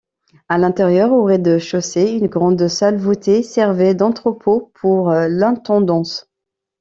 À 0.49 0.57
l'intérieur, 0.57 1.11
au 1.11 1.23
rez-de-chaussée, 1.25 2.13
une 2.13 2.25
grande 2.25 2.67
salle 2.67 2.97
voûtée 2.97 3.43
servait 3.43 3.93
d'entrepôt 3.93 4.71
pour 4.73 5.11
l'intendance. 5.11 6.27